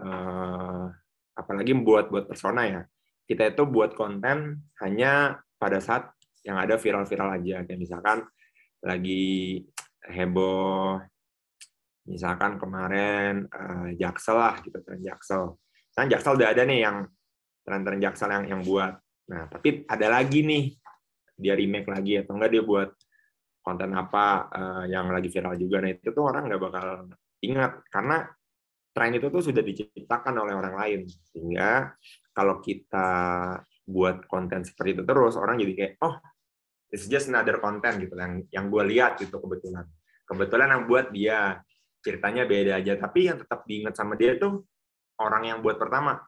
uh, 0.00 0.88
apalagi 1.36 1.76
buat 1.76 2.08
buat 2.08 2.24
persona 2.24 2.64
ya. 2.64 2.82
Kita 3.28 3.52
itu 3.52 3.68
buat 3.68 3.92
konten 3.92 4.64
hanya 4.80 5.36
pada 5.60 5.84
saat 5.84 6.08
yang 6.48 6.56
ada 6.56 6.80
viral-viral 6.80 7.36
aja 7.36 7.60
kayak 7.68 7.76
misalkan 7.76 8.24
lagi 8.80 9.60
heboh 10.08 10.96
misalkan 12.08 12.56
kemarin 12.56 13.44
uh, 13.52 13.92
Jaksel 13.92 14.36
lah 14.40 14.56
gitu 14.64 14.80
tren 14.80 15.04
Jaksel. 15.04 15.52
Nah, 15.98 16.06
Jaksel 16.08 16.40
udah 16.40 16.48
ada 16.56 16.64
nih 16.64 16.80
yang 16.88 17.04
tren-tren 17.60 18.00
Jaksel 18.00 18.32
yang 18.32 18.44
yang 18.48 18.60
buat. 18.64 18.96
Nah, 19.28 19.44
tapi 19.52 19.84
ada 19.84 20.08
lagi 20.08 20.40
nih 20.40 20.72
dia 21.36 21.52
remake 21.52 21.86
lagi 21.92 22.24
atau 22.24 22.40
enggak 22.40 22.50
dia 22.56 22.62
buat 22.64 22.90
konten 23.60 23.92
apa 23.92 24.48
uh, 24.48 24.84
yang 24.88 25.12
lagi 25.12 25.28
viral 25.28 25.60
juga. 25.60 25.84
Nah, 25.84 25.92
itu 25.92 26.08
tuh 26.08 26.24
orang 26.24 26.48
nggak 26.48 26.62
bakal 26.64 27.12
ingat 27.44 27.84
karena 27.92 28.24
tren 28.96 29.12
itu 29.12 29.28
tuh 29.28 29.44
sudah 29.44 29.60
diciptakan 29.60 30.34
oleh 30.40 30.56
orang 30.56 30.74
lain. 30.80 31.00
Sehingga 31.28 31.92
kalau 32.32 32.64
kita 32.64 33.10
buat 33.84 34.24
konten 34.28 34.64
seperti 34.64 35.00
itu 35.00 35.02
terus 35.04 35.36
orang 35.40 35.56
jadi 35.60 35.72
kayak 35.72 35.92
oh 36.04 36.20
it's 36.88 37.06
just 37.08 37.28
another 37.28 37.60
content 37.60 38.00
gitu 38.00 38.16
yang 38.16 38.44
yang 38.48 38.66
gue 38.72 38.82
lihat 38.88 39.20
gitu 39.20 39.36
kebetulan. 39.36 39.84
Kebetulan 40.28 40.68
yang 40.76 40.82
buat 40.88 41.06
dia 41.12 41.60
ceritanya 42.04 42.44
beda 42.44 42.80
aja. 42.80 42.96
Tapi 42.96 43.28
yang 43.28 43.38
tetap 43.40 43.64
diingat 43.64 43.94
sama 43.96 44.16
dia 44.16 44.36
tuh 44.36 44.64
orang 45.20 45.48
yang 45.48 45.58
buat 45.60 45.76
pertama. 45.76 46.20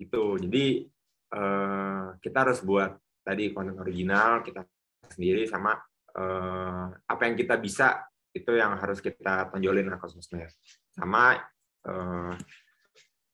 Itu 0.00 0.36
jadi 0.40 0.88
uh, 1.36 2.16
kita 2.20 2.38
harus 2.48 2.60
buat 2.64 2.96
tadi 3.22 3.54
konten 3.54 3.78
original 3.78 4.42
kita 4.42 4.66
sendiri 5.06 5.46
sama 5.46 5.78
uh, 6.18 6.86
apa 6.90 7.22
yang 7.28 7.36
kita 7.38 7.54
bisa 7.60 8.02
itu 8.32 8.56
yang 8.56 8.74
harus 8.80 8.98
kita 9.04 9.52
tonjolin 9.52 9.92
ke 9.92 10.08
sosmed. 10.08 10.48
Sama 10.92 11.36
uh, 11.88 12.32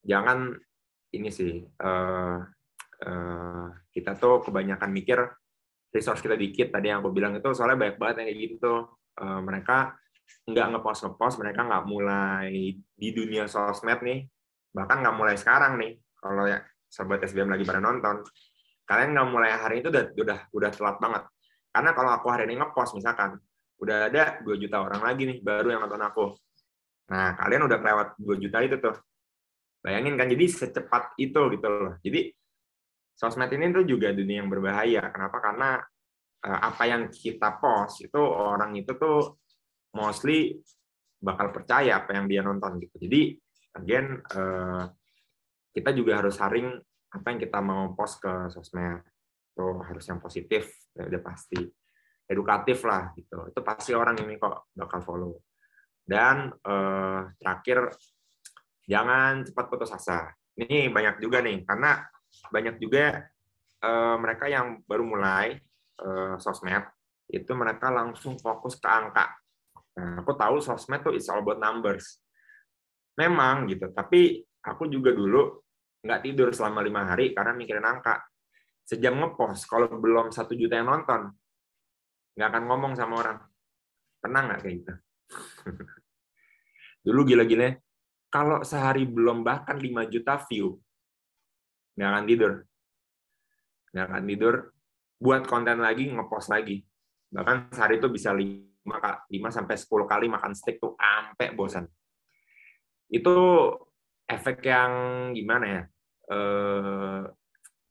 jangan 0.02 0.55
ini 1.14 1.31
sih 1.33 1.64
kita 3.95 4.12
tuh 4.19 4.43
kebanyakan 4.45 4.90
mikir 4.90 5.19
resource 5.92 6.21
kita 6.21 6.37
dikit 6.37 6.68
tadi 6.68 6.92
yang 6.92 7.00
aku 7.00 7.11
bilang 7.12 7.37
itu 7.37 7.49
soalnya 7.57 7.80
banyak 7.80 7.97
banget 7.97 8.14
yang 8.23 8.26
kayak 8.28 8.40
gitu. 8.45 8.75
Uh, 9.18 9.40
mereka 9.42 9.99
nggak 10.49 10.66
ngepost 10.76 11.00
ngepost 11.04 11.37
mereka 11.40 11.61
nggak 11.64 11.85
mulai 11.88 12.76
di 12.76 13.09
dunia 13.12 13.49
sosmed 13.49 14.00
nih. 14.04 14.28
Bahkan 14.73 14.97
nggak 15.00 15.16
mulai 15.16 15.35
sekarang 15.37 15.80
nih 15.80 15.97
kalau 16.21 16.45
ya 16.45 16.61
sobat 16.88 17.25
SBM 17.25 17.52
lagi 17.52 17.64
pada 17.64 17.80
nonton. 17.80 18.25
Kalian 18.88 19.12
nggak 19.16 19.28
mulai 19.28 19.50
hari 19.52 19.85
itu 19.85 19.88
udah 19.92 20.04
udah 20.16 20.38
udah 20.52 20.71
telat 20.73 20.97
banget. 21.00 21.23
Karena 21.73 21.90
kalau 21.92 22.11
aku 22.16 22.26
hari 22.33 22.49
ini 22.49 22.61
ngepost 22.61 22.97
misalkan 22.97 23.37
udah 23.78 24.11
ada 24.11 24.42
2 24.42 24.59
juta 24.59 24.83
orang 24.83 25.00
lagi 25.04 25.23
nih 25.28 25.38
baru 25.40 25.73
yang 25.73 25.80
nonton 25.85 26.02
aku. 26.02 26.25
Nah 27.12 27.37
kalian 27.37 27.64
udah 27.64 27.78
kelewat 27.80 28.09
2 28.21 28.42
juta 28.42 28.59
itu 28.64 28.76
tuh. 28.80 28.97
Bayangin 29.78 30.18
kan 30.18 30.26
jadi 30.26 30.45
secepat 30.50 31.14
itu 31.16 31.40
gitu 31.54 31.66
loh. 31.71 31.95
Jadi 32.02 32.35
sosmed 33.18 33.50
ini 33.50 33.75
tuh 33.75 33.82
juga 33.82 34.14
dunia 34.14 34.46
yang 34.46 34.50
berbahaya. 34.50 35.10
Kenapa? 35.10 35.42
Karena 35.42 35.82
uh, 36.46 36.60
apa 36.62 36.87
yang 36.87 37.10
kita 37.10 37.58
post 37.58 38.06
itu 38.06 38.22
orang 38.22 38.78
itu 38.78 38.94
tuh 38.94 39.42
mostly 39.98 40.54
bakal 41.18 41.50
percaya 41.50 41.98
apa 41.98 42.14
yang 42.14 42.30
dia 42.30 42.46
nonton 42.46 42.78
gitu. 42.78 42.94
Jadi 43.02 43.34
again 43.75 44.22
uh, 44.22 44.87
kita 45.75 45.90
juga 45.90 46.22
harus 46.22 46.38
saring 46.38 46.78
apa 47.10 47.26
yang 47.34 47.40
kita 47.42 47.58
mau 47.58 47.90
post 47.98 48.22
ke 48.22 48.46
sosmed. 48.54 49.02
Itu 49.50 49.82
harus 49.82 50.06
yang 50.06 50.22
positif, 50.22 50.70
ya 50.94 51.10
udah 51.10 51.18
pasti. 51.18 51.58
Edukatif 52.28 52.87
lah 52.87 53.10
gitu. 53.18 53.50
Itu 53.50 53.60
pasti 53.66 53.90
orang 53.96 54.14
ini 54.22 54.38
kok 54.38 54.70
bakal 54.70 55.02
follow. 55.02 55.42
Dan 56.06 56.54
uh, 56.54 57.26
terakhir 57.34 57.90
jangan 58.87 59.42
cepat 59.42 59.64
putus 59.66 59.90
asa. 59.90 60.30
Ini 60.54 60.92
banyak 60.94 61.18
juga 61.18 61.42
nih 61.42 61.66
karena 61.66 61.98
banyak 62.50 62.78
juga 62.78 63.26
uh, 63.83 64.16
mereka 64.18 64.47
yang 64.50 64.83
baru 64.87 65.04
mulai 65.04 65.59
uh, 66.02 66.38
sosmed 66.38 66.87
itu 67.28 67.52
mereka 67.52 67.92
langsung 67.92 68.40
fokus 68.40 68.80
ke 68.80 68.88
angka. 68.88 69.28
Nah, 70.00 70.25
aku 70.25 70.33
tahu 70.33 70.64
sosmed 70.64 71.04
tuh 71.04 71.12
is 71.12 71.28
all 71.28 71.45
about 71.45 71.61
numbers. 71.61 72.23
Memang 73.18 73.68
gitu, 73.68 73.90
tapi 73.92 74.40
aku 74.64 74.88
juga 74.88 75.12
dulu 75.12 75.61
nggak 76.00 76.23
tidur 76.25 76.49
selama 76.54 76.80
lima 76.80 77.04
hari 77.04 77.37
karena 77.37 77.52
mikirin 77.52 77.85
angka. 77.85 78.25
Sejam 78.88 79.21
ngepost, 79.21 79.68
kalau 79.68 79.92
belum 80.00 80.33
satu 80.33 80.57
juta 80.57 80.80
yang 80.80 80.88
nonton, 80.88 81.28
nggak 82.38 82.49
akan 82.49 82.64
ngomong 82.64 82.92
sama 82.97 83.14
orang. 83.21 83.38
Tenang 84.25 84.45
nggak 84.49 84.61
kayak 84.64 84.75
gitu? 84.80 84.92
dulu 87.07 87.21
gila-gila, 87.28 87.76
kalau 88.33 88.64
sehari 88.64 89.04
belum 89.04 89.45
bahkan 89.45 89.76
5 89.76 90.09
juta 90.09 90.40
view, 90.49 90.80
nggak 91.99 92.11
akan 92.14 92.25
tidur. 92.31 92.52
Nggak 93.90 94.07
akan 94.07 94.25
tidur. 94.31 94.55
Buat 95.19 95.43
konten 95.50 95.83
lagi 95.83 96.14
ngepost 96.14 96.47
lagi. 96.47 96.87
Bahkan 97.35 97.75
sehari 97.75 97.99
itu 97.99 98.07
bisa 98.07 98.31
5 98.31 99.26
5 99.26 99.28
sampai 99.50 99.75
10 99.75 100.07
kali 100.07 100.26
makan 100.31 100.55
steak 100.55 100.78
tuh 100.78 100.95
sampai 100.95 101.52
bosan. 101.59 101.85
Itu 103.11 103.37
efek 104.31 104.62
yang 104.62 104.93
gimana 105.35 105.67
ya? 105.67 105.83
Eh, 106.28 107.23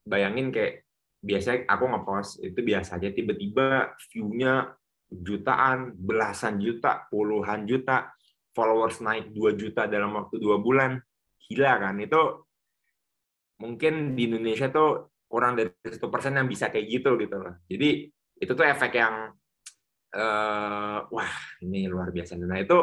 bayangin 0.08 0.56
kayak 0.56 0.88
biasanya 1.20 1.68
aku 1.68 1.86
ngepost 1.92 2.32
itu 2.40 2.60
biasa 2.64 2.96
aja. 2.96 3.12
Tiba-tiba 3.12 3.92
view-nya 4.08 4.72
jutaan, 5.12 5.92
belasan 6.00 6.64
juta, 6.64 7.12
puluhan 7.12 7.68
juta, 7.68 8.16
followers 8.56 9.04
naik 9.04 9.36
2 9.36 9.54
juta 9.60 9.86
dalam 9.86 10.16
waktu 10.16 10.40
dua 10.40 10.58
bulan, 10.64 10.98
gila 11.48 11.74
kan? 11.78 11.96
Itu 12.00 12.47
mungkin 13.58 14.14
di 14.14 14.30
Indonesia 14.30 14.70
tuh 14.70 15.12
kurang 15.28 15.60
dari 15.60 15.70
satu 15.84 16.08
persen 16.08 16.40
yang 16.40 16.48
bisa 16.48 16.72
kayak 16.72 16.88
gitu 16.88 17.20
gitu 17.20 17.36
loh. 17.36 17.60
Jadi 17.68 18.08
itu 18.38 18.52
tuh 18.54 18.66
efek 18.66 18.96
yang 18.96 19.34
uh, 20.16 21.00
wah 21.10 21.34
ini 21.66 21.90
luar 21.90 22.14
biasa. 22.14 22.40
Nah 22.40 22.60
itu 22.62 22.78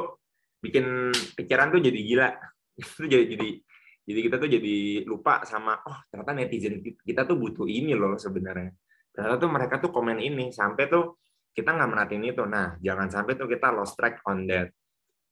bikin 0.61 1.15
pikiran 1.35 1.73
tuh 1.73 1.81
jadi 1.81 2.01
gila. 2.01 2.31
Itu 2.75 3.07
jadi 3.07 3.23
jadi 3.31 3.49
jadi 4.03 4.21
kita 4.27 4.37
tuh 4.43 4.51
jadi 4.51 5.07
lupa 5.07 5.47
sama 5.47 5.79
oh 5.87 5.99
ternyata 6.11 6.35
netizen 6.35 6.83
kita 6.83 7.23
tuh 7.23 7.39
butuh 7.39 7.71
ini 7.71 7.95
loh 7.95 8.19
sebenarnya. 8.19 8.75
Ternyata 9.15 9.39
tuh 9.39 9.51
mereka 9.51 9.79
tuh 9.79 9.95
komen 9.95 10.19
ini 10.19 10.51
sampai 10.51 10.91
tuh 10.91 11.23
kita 11.55 11.71
nggak 11.71 11.89
merhatiin 11.95 12.27
itu. 12.27 12.43
Nah 12.51 12.75
jangan 12.83 13.09
sampai 13.15 13.39
tuh 13.39 13.47
kita 13.47 13.71
lost 13.71 13.95
track 13.95 14.27
on 14.27 14.51
that. 14.51 14.75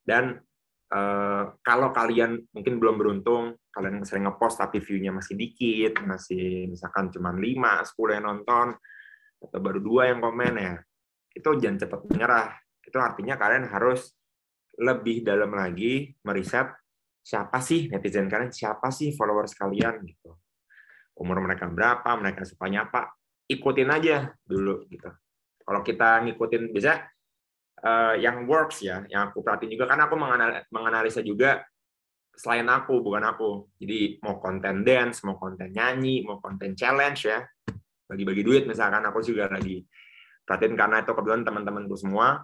Dan 0.06 0.38
uh, 0.92 1.56
kalau 1.64 1.88
kalian 1.90 2.44
mungkin 2.52 2.76
belum 2.76 3.00
beruntung 3.00 3.56
kalian 3.72 4.04
sering 4.04 4.28
ngepost 4.28 4.60
tapi 4.60 4.84
view-nya 4.84 5.16
masih 5.16 5.32
dikit, 5.32 6.04
masih 6.04 6.68
misalkan 6.68 7.08
cuma 7.08 7.32
5, 7.32 7.40
10 7.40 8.16
yang 8.20 8.24
nonton, 8.28 8.76
atau 9.42 9.58
baru 9.58 9.80
dua 9.80 10.12
yang 10.12 10.20
komen 10.20 10.54
ya, 10.60 10.76
itu 11.32 11.48
jangan 11.56 11.80
cepat 11.80 12.00
menyerah. 12.06 12.48
Itu 12.84 13.00
artinya 13.00 13.34
kalian 13.40 13.72
harus 13.72 14.12
lebih 14.76 15.24
dalam 15.24 15.52
lagi 15.56 16.12
meriset 16.24 16.68
siapa 17.22 17.64
sih 17.64 17.88
netizen 17.88 18.28
kalian, 18.28 18.52
siapa 18.52 18.92
sih 18.92 19.16
followers 19.16 19.56
kalian 19.56 20.04
gitu. 20.04 20.36
Umur 21.16 21.40
mereka 21.40 21.70
berapa, 21.70 22.12
mereka 22.20 22.44
sukanya 22.44 22.88
apa, 22.90 23.14
ikutin 23.48 23.88
aja 23.88 24.28
dulu 24.44 24.84
gitu. 24.92 25.08
Kalau 25.62 25.80
kita 25.80 26.26
ngikutin 26.26 26.74
bisa 26.74 27.06
uh, 27.82 28.14
yang 28.18 28.46
works 28.46 28.82
ya, 28.82 29.02
yang 29.10 29.30
aku 29.30 29.42
perhatiin 29.42 29.74
juga 29.74 29.90
kan 29.90 30.00
aku 30.06 30.14
menganalisa 30.70 31.20
juga 31.20 31.62
selain 32.32 32.64
aku, 32.66 33.04
bukan 33.04 33.22
aku. 33.28 33.50
Jadi 33.76 34.22
mau 34.24 34.40
konten 34.40 34.86
dance, 34.86 35.20
mau 35.26 35.36
konten 35.36 35.68
nyanyi, 35.68 36.24
mau 36.24 36.40
konten 36.40 36.72
challenge 36.72 37.28
ya, 37.28 37.44
bagi-bagi 38.08 38.42
duit 38.42 38.64
misalkan 38.64 39.04
aku 39.04 39.20
juga 39.20 39.52
lagi 39.52 39.84
perhatiin 40.42 40.74
karena 40.74 41.00
itu 41.00 41.12
kebetulan 41.14 41.42
teman-temanku 41.46 41.96
semua, 41.96 42.42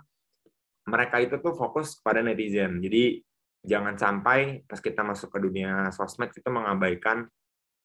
mereka 0.88 1.20
itu 1.20 1.36
tuh 1.42 1.52
fokus 1.52 1.98
pada 2.00 2.22
netizen. 2.22 2.78
Jadi 2.80 3.20
jangan 3.66 3.98
sampai 3.98 4.64
pas 4.64 4.78
kita 4.78 5.02
masuk 5.02 5.34
ke 5.34 5.38
dunia 5.42 5.90
sosmed 5.90 6.30
itu 6.32 6.48
mengabaikan 6.48 7.26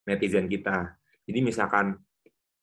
netizen 0.05 0.48
kita. 0.48 0.95
Jadi 1.25 1.39
misalkan 1.43 1.98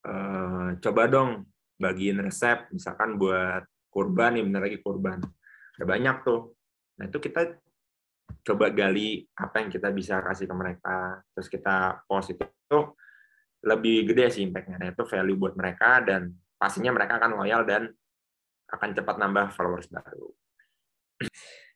eh, 0.07 0.69
coba 0.81 1.03
dong 1.11 1.51
bagiin 1.81 2.23
resep, 2.23 2.71
misalkan 2.73 3.21
buat 3.21 3.65
kurban 3.91 4.39
nih, 4.39 4.45
bener 4.47 4.61
lagi 4.65 4.79
kurban. 4.81 5.19
Ada 5.77 5.85
banyak 5.85 6.17
tuh. 6.23 6.55
Nah 6.97 7.05
itu 7.11 7.19
kita 7.19 7.59
coba 8.47 8.71
gali 8.71 9.27
apa 9.37 9.61
yang 9.61 9.71
kita 9.75 9.91
bisa 9.91 10.23
kasih 10.23 10.47
ke 10.47 10.55
mereka 10.55 11.19
terus 11.35 11.51
kita 11.51 11.99
post 12.07 12.31
itu 12.31 12.47
tuh 12.71 12.95
lebih 13.67 14.09
gede 14.09 14.33
sih 14.33 14.43
impactnya 14.47 14.97
itu 14.97 15.05
value 15.05 15.37
buat 15.37 15.55
mereka 15.59 16.01
dan 16.01 16.33
pastinya 16.57 16.97
mereka 16.97 17.21
akan 17.21 17.37
loyal 17.37 17.67
dan 17.69 17.93
akan 18.71 18.89
cepat 18.97 19.17
nambah 19.19 19.47
followers 19.53 19.91
baru. 19.91 20.31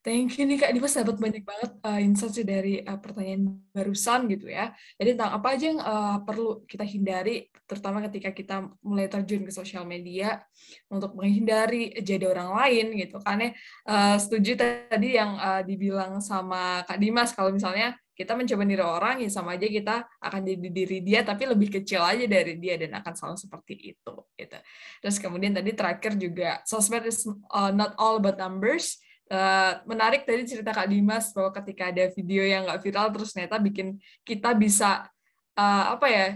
Thank 0.05 0.37
you 0.37 0.45
nih 0.45 0.61
Kak 0.61 0.77
Dimas 0.77 0.93
dapat 1.01 1.17
banyak 1.17 1.49
banget 1.49 1.81
uh, 1.81 1.97
insight 1.97 2.37
dari 2.45 2.77
uh, 2.85 3.01
pertanyaan 3.01 3.57
barusan 3.73 4.29
gitu 4.29 4.53
ya. 4.53 4.77
Jadi 5.01 5.17
tentang 5.17 5.33
apa 5.33 5.57
aja 5.57 5.65
yang 5.65 5.81
uh, 5.81 6.21
perlu 6.21 6.61
kita 6.69 6.85
hindari, 6.85 7.49
terutama 7.65 8.05
ketika 8.05 8.29
kita 8.37 8.69
mulai 8.85 9.09
terjun 9.09 9.49
ke 9.49 9.53
sosial 9.57 9.89
media 9.89 10.45
untuk 10.93 11.17
menghindari 11.17 11.89
jadi 12.05 12.29
orang 12.29 12.53
lain 12.53 13.01
gitu. 13.01 13.17
Karena 13.25 13.49
uh, 13.89 14.21
setuju 14.21 14.61
tadi 14.61 15.17
yang 15.17 15.41
uh, 15.41 15.65
dibilang 15.65 16.21
sama 16.21 16.85
Kak 16.85 17.01
Dimas 17.01 17.33
kalau 17.33 17.57
misalnya 17.57 17.97
kita 18.13 18.37
mencoba 18.37 18.63
niru 18.63 18.85
orang 18.85 19.25
ya 19.25 19.33
sama 19.33 19.57
aja 19.57 19.67
kita 19.67 20.05
akan 20.21 20.41
jadi 20.45 20.69
diri 20.69 20.99
dia 21.01 21.25
tapi 21.25 21.49
lebih 21.49 21.81
kecil 21.81 22.05
aja 22.05 22.29
dari 22.29 22.61
dia 22.61 22.77
dan 22.77 23.01
akan 23.01 23.13
selalu 23.17 23.37
seperti 23.41 23.97
itu 23.97 24.15
gitu. 24.37 24.59
Terus 25.01 25.17
kemudian 25.17 25.57
tadi 25.57 25.73
terakhir 25.73 26.13
juga 26.21 26.61
sosmed 26.69 27.09
is 27.09 27.25
not 27.73 27.97
all 27.97 28.21
about 28.21 28.37
numbers 28.37 29.01
Uh, 29.25 29.81
menarik 29.89 30.29
tadi 30.29 30.45
cerita 30.45 30.69
Kak 30.69 30.85
Dimas 30.85 31.33
bahwa 31.33 31.49
ketika 31.57 31.89
ada 31.89 32.13
video 32.13 32.45
yang 32.45 32.69
nggak 32.69 32.85
viral 32.85 33.09
terus 33.09 33.33
ternyata 33.33 33.57
bikin 33.57 33.97
kita 34.21 34.53
bisa 34.53 35.09
uh, 35.57 35.97
apa 35.97 36.07
ya 36.13 36.27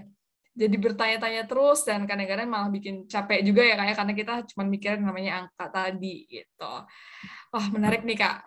jadi 0.58 0.74
bertanya-tanya 0.74 1.46
terus 1.46 1.86
dan 1.86 2.02
kadang-kadang 2.02 2.50
malah 2.50 2.66
bikin 2.66 3.06
capek 3.06 3.46
juga 3.46 3.62
ya 3.62 3.78
kayak 3.78 3.94
karena 3.94 4.14
kita 4.18 4.34
cuma 4.50 4.66
mikirin 4.66 5.06
namanya 5.06 5.46
angka 5.46 5.70
tadi 5.70 6.26
gitu. 6.26 6.74
Wah 7.54 7.66
menarik 7.70 8.02
nih 8.02 8.18
kak. 8.18 8.42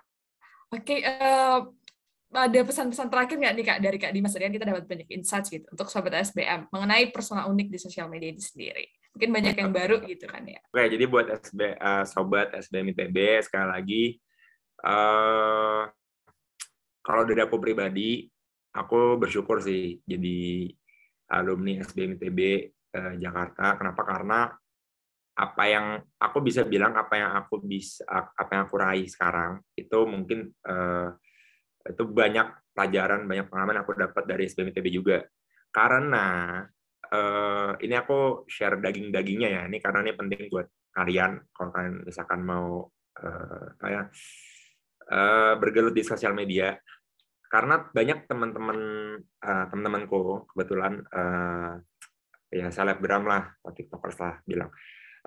Oke, 0.76 1.00
uh, 1.06 1.72
ada 2.32 2.60
pesan-pesan 2.68 3.08
terakhir 3.08 3.40
nggak 3.40 3.54
nih 3.56 3.66
kak 3.68 3.80
dari 3.80 3.98
kak 4.02 4.12
Dimas 4.12 4.36
tadi 4.36 4.44
kan 4.50 4.54
kita 4.60 4.68
dapat 4.68 4.84
banyak 4.92 5.08
insights 5.16 5.48
gitu 5.48 5.64
untuk 5.72 5.88
sobat 5.88 6.20
SBM 6.20 6.68
mengenai 6.68 7.14
persona 7.16 7.48
unik 7.48 7.68
di 7.72 7.80
sosial 7.80 8.12
media 8.12 8.28
ini 8.36 8.44
sendiri. 8.44 8.86
Mungkin 9.16 9.30
banyak 9.32 9.56
yang 9.56 9.72
baru 9.72 10.04
gitu 10.04 10.28
kan 10.28 10.44
ya. 10.44 10.60
Oke, 10.68 10.88
jadi 10.92 11.04
buat 11.08 11.28
SB, 11.32 11.80
uh, 11.80 12.04
sobat 12.04 12.52
SBM 12.60 12.92
ITB 12.92 13.18
sekali 13.44 13.68
lagi 13.72 14.04
Uh, 14.82 15.86
kalau 17.02 17.24
dari 17.26 17.42
aku 17.42 17.58
pribadi, 17.58 18.26
aku 18.74 19.18
bersyukur 19.18 19.62
sih 19.62 20.02
jadi 20.06 20.70
alumni 21.34 21.82
SBM 21.82 22.18
ITB 22.18 22.40
uh, 22.98 23.14
Jakarta. 23.18 23.78
Kenapa? 23.78 24.02
Karena 24.06 24.40
apa 25.32 25.64
yang 25.66 25.98
aku 26.20 26.38
bisa 26.44 26.68
bilang, 26.68 26.94
apa 26.94 27.14
yang 27.18 27.32
aku 27.34 27.62
bisa, 27.64 28.06
apa 28.10 28.52
yang 28.52 28.64
aku 28.68 28.76
raih 28.78 29.08
sekarang 29.08 29.64
itu 29.74 30.00
mungkin 30.06 30.52
uh, 30.68 31.10
itu 31.82 32.04
banyak 32.06 32.74
pelajaran, 32.76 33.26
banyak 33.26 33.50
pengalaman 33.50 33.82
aku 33.82 33.98
dapat 33.98 34.24
dari 34.30 34.46
SBM 34.46 34.74
juga. 34.94 35.26
Karena 35.72 36.62
uh, 37.12 37.72
ini 37.80 37.96
aku 37.96 38.46
share 38.46 38.78
daging-dagingnya 38.78 39.50
ya. 39.50 39.62
Ini 39.66 39.78
karena 39.82 40.06
ini 40.06 40.14
penting 40.14 40.52
buat 40.52 40.68
kalian 40.92 41.40
kalau 41.56 41.72
kalian 41.72 41.96
misalkan 42.04 42.44
mau 42.44 42.92
uh, 43.24 43.66
kayak 43.80 44.12
uh, 45.12 45.54
bergelut 45.60 45.94
di 45.94 46.04
sosial 46.08 46.32
media. 46.32 46.74
Karena 47.52 47.84
banyak 47.84 48.32
teman-teman 48.32 48.80
uh, 49.20 49.66
teman-temanku 49.68 50.48
kebetulan 50.56 51.04
uh, 51.12 51.76
ya 52.48 52.72
selebgram 52.72 53.28
lah 53.28 53.52
atau 53.60 53.76
tiktokers 53.76 54.18
lah 54.24 54.40
bilang. 54.48 54.72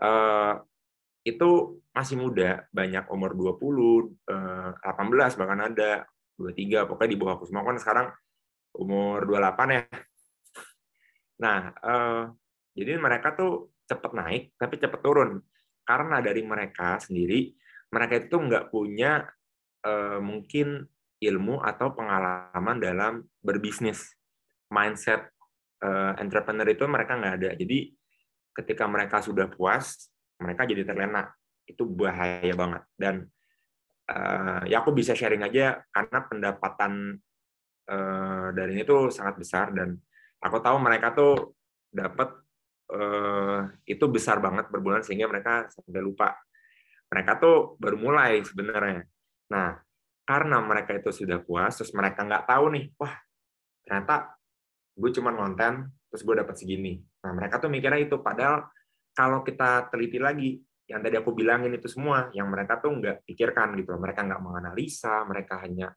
Uh, 0.01 0.57
itu 1.25 1.81
masih 1.97 2.21
muda 2.21 2.69
banyak 2.69 3.09
umur 3.09 3.33
20 3.33 4.29
uh, 4.29 4.73
18 4.77 5.41
bahkan 5.41 5.61
ada 5.73 6.05
23 6.37 6.85
pokoknya 6.89 7.11
di 7.13 7.19
bawah 7.21 7.37
aku 7.37 7.45
semua. 7.49 7.65
Kan 7.69 7.81
sekarang 7.81 8.09
umur 8.77 9.29
28 9.29 9.77
ya. 9.77 9.83
Nah 11.45 11.61
uh, 11.85 12.23
jadi 12.73 12.97
mereka 12.97 13.37
tuh 13.37 13.77
cepat 13.85 14.13
naik 14.17 14.43
tapi 14.57 14.81
cepat 14.81 15.01
turun. 15.05 15.45
Karena 15.85 16.25
dari 16.25 16.41
mereka 16.41 16.97
sendiri 16.97 17.53
mereka 17.93 18.17
itu 18.17 18.37
nggak 18.41 18.73
punya 18.73 19.23
uh, 19.85 20.19
mungkin 20.19 20.89
ilmu 21.21 21.61
atau 21.63 21.93
pengalaman 21.95 22.77
dalam 22.81 23.13
berbisnis. 23.41 24.17
Mindset 24.73 25.31
uh, 25.85 26.19
entrepreneur 26.19 26.67
itu 26.67 26.85
mereka 26.89 27.17
nggak 27.21 27.35
ada. 27.41 27.51
Jadi 27.55 27.93
ketika 28.57 28.85
mereka 28.89 29.21
sudah 29.21 29.47
puas, 29.47 30.11
mereka 30.41 30.67
jadi 30.67 30.83
terlena. 30.83 31.31
Itu 31.65 31.87
bahaya 31.89 32.53
banget. 32.57 32.83
Dan 32.97 33.25
uh, 34.11 34.61
ya 34.67 34.83
aku 34.83 34.91
bisa 34.93 35.17
sharing 35.17 35.45
aja 35.45 35.81
karena 35.93 36.19
pendapatan 36.27 36.93
uh, 37.89 38.49
dari 38.53 38.81
ini 38.81 38.83
tuh 38.85 39.09
sangat 39.09 39.41
besar 39.41 39.73
dan 39.73 39.97
aku 40.45 40.61
tahu 40.61 40.77
mereka 40.81 41.17
tuh 41.17 41.57
dapat 41.89 42.37
uh, 42.93 43.71
itu 43.87 44.05
besar 44.11 44.43
banget 44.43 44.69
berbulan 44.69 45.01
sehingga 45.01 45.31
mereka 45.31 45.71
sampai 45.73 46.03
lupa. 46.03 46.37
Mereka 47.09 47.39
tuh 47.39 47.79
baru 47.79 47.97
mulai 48.01 48.43
sebenarnya 48.43 49.07
Nah, 49.55 49.79
karena 50.27 50.59
mereka 50.59 50.99
itu 50.99 51.15
sudah 51.15 51.39
puas, 51.39 51.79
terus 51.79 51.95
mereka 51.95 52.27
nggak 52.27 52.51
tahu 52.51 52.75
nih, 52.75 52.91
wah 52.99 53.15
ternyata 53.87 54.35
gue 54.99 55.11
cuma 55.15 55.31
konten, 55.31 55.95
terus 56.11 56.23
gue 56.27 56.35
dapat 56.35 56.55
segini. 56.59 56.99
Nah, 57.23 57.33
mereka 57.35 57.63
tuh 57.63 57.71
mikirnya 57.71 58.03
itu. 58.03 58.19
Padahal 58.19 58.67
kalau 59.15 59.47
kita 59.47 59.87
teliti 59.95 60.19
lagi, 60.19 60.59
yang 60.91 61.01
tadi 61.01 61.17
aku 61.17 61.31
bilangin 61.33 61.71
itu 61.71 61.87
semua, 61.87 62.29
yang 62.35 62.51
mereka 62.51 62.83
tuh 62.83 62.99
nggak 62.99 63.23
pikirkan 63.25 63.79
gitu. 63.79 63.95
Mereka 63.95 64.27
nggak 64.27 64.43
menganalisa, 64.43 65.23
mereka 65.25 65.63
hanya, 65.63 65.95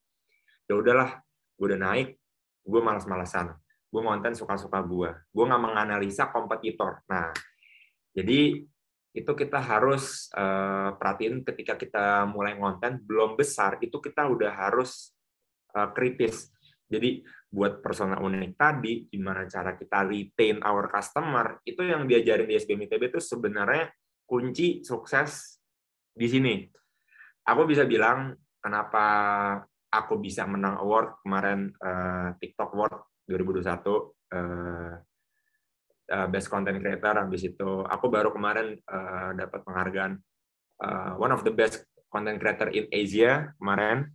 ya 0.70 0.74
udahlah, 0.78 1.18
gue 1.58 1.66
udah 1.74 1.80
naik, 1.82 2.18
gue 2.62 2.82
malas-malasan. 2.84 3.58
Gue 3.88 4.02
konten 4.04 4.36
suka-suka 4.36 4.84
gue. 4.84 5.10
Gue 5.32 5.46
nggak 5.48 5.64
menganalisa 5.64 6.30
kompetitor. 6.30 7.02
Nah, 7.08 7.32
jadi 8.12 8.66
itu 9.18 9.34
kita 9.34 9.58
harus 9.58 10.30
uh, 10.38 10.94
perhatiin 10.94 11.42
ketika 11.42 11.74
kita 11.74 12.30
mulai 12.30 12.54
konten 12.54 13.02
belum 13.02 13.34
besar 13.34 13.82
itu 13.82 13.98
kita 13.98 14.30
udah 14.30 14.54
harus 14.54 15.10
uh, 15.74 15.90
kritis. 15.90 16.54
Jadi 16.86 17.26
buat 17.50 17.82
persona 17.82 18.22
unik 18.22 18.54
tadi 18.54 19.10
gimana 19.10 19.50
cara 19.50 19.74
kita 19.74 20.06
retain 20.06 20.62
our 20.62 20.86
customer 20.88 21.58
itu 21.66 21.82
yang 21.82 22.06
diajarin 22.06 22.46
di 22.46 22.56
SBM 22.62 22.86
ITB 22.86 23.18
itu 23.18 23.20
sebenarnya 23.20 23.90
kunci 24.30 24.86
sukses 24.86 25.58
di 26.14 26.28
sini. 26.30 26.70
Aku 27.50 27.66
bisa 27.66 27.90
bilang 27.90 28.38
kenapa 28.62 29.06
aku 29.90 30.20
bisa 30.22 30.46
menang 30.46 30.78
award 30.78 31.18
kemarin 31.26 31.74
uh, 31.82 32.38
TikTok 32.38 32.76
Award 32.76 32.96
2021 33.26 33.66
uh, 33.66 34.94
uh, 36.12 36.28
best 36.28 36.48
content 36.48 36.80
creator 36.80 37.16
habis 37.16 37.44
itu 37.48 37.84
aku 37.84 38.08
baru 38.08 38.32
kemarin 38.32 38.80
uh, 38.88 39.32
dapat 39.36 39.64
penghargaan 39.64 40.14
uh, 40.84 41.12
one 41.20 41.34
of 41.34 41.44
the 41.44 41.54
best 41.54 41.84
content 42.08 42.40
creator 42.40 42.72
in 42.72 42.88
Asia 42.90 43.52
kemarin. 43.60 44.08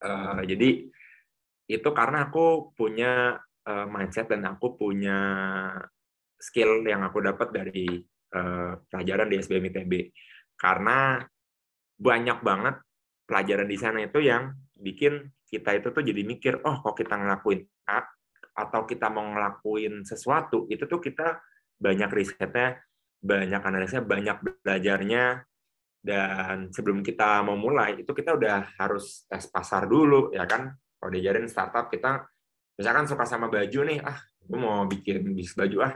Uh, 0.00 0.40
jadi 0.48 0.88
itu 1.70 1.88
karena 1.92 2.26
aku 2.26 2.72
punya 2.74 3.38
uh, 3.68 3.86
mindset 3.86 4.26
dan 4.32 4.42
aku 4.48 4.74
punya 4.74 5.18
skill 6.40 6.82
yang 6.82 7.04
aku 7.04 7.20
dapat 7.20 7.52
dari 7.52 8.00
uh, 8.34 8.80
pelajaran 8.88 9.28
di 9.28 9.36
SBM 9.38 9.70
ITB 9.70 9.92
karena 10.56 11.20
banyak 12.00 12.38
banget 12.40 12.80
pelajaran 13.28 13.68
di 13.68 13.76
sana 13.76 14.02
itu 14.02 14.24
yang 14.24 14.56
bikin 14.72 15.28
kita 15.46 15.76
itu 15.76 15.92
tuh 15.92 16.00
jadi 16.00 16.24
mikir 16.24 16.64
oh 16.64 16.80
kok 16.80 16.96
kita 16.96 17.14
ngelakuin 17.20 17.60
A 17.92 18.02
atau 18.56 18.84
kita 18.84 19.08
mau 19.08 19.24
ngelakuin 19.24 20.02
sesuatu 20.02 20.66
itu 20.68 20.84
tuh 20.84 21.00
kita 21.00 21.40
banyak 21.80 22.10
risetnya, 22.12 22.76
banyak 23.20 23.62
analisnya, 23.62 24.02
banyak 24.04 24.36
belajarnya 24.42 25.44
dan 26.00 26.72
sebelum 26.72 27.04
kita 27.04 27.44
mau 27.44 27.60
mulai 27.60 28.00
itu 28.00 28.08
kita 28.16 28.36
udah 28.36 28.76
harus 28.80 29.28
tes 29.28 29.48
pasar 29.48 29.88
dulu 29.88 30.32
ya 30.32 30.44
kan. 30.44 30.72
Kalau 31.00 31.10
diajarin 31.12 31.48
startup 31.48 31.88
kita 31.88 32.28
misalkan 32.76 33.08
suka 33.08 33.24
sama 33.24 33.48
baju 33.48 33.80
nih, 33.88 33.98
ah 34.04 34.20
gue 34.40 34.58
mau 34.60 34.84
bikin 34.84 35.24
bisnis 35.32 35.56
baju 35.56 35.88
ah 35.88 35.94